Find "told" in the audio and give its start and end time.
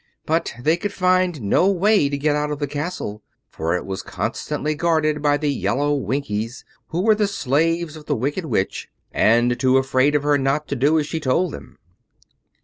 11.19-11.51